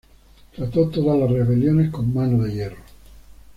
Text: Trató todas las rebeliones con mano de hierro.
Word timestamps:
Trató 0.55 0.87
todas 0.89 1.19
las 1.19 1.29
rebeliones 1.29 1.91
con 1.91 2.11
mano 2.11 2.43
de 2.43 2.51
hierro. 2.51 2.81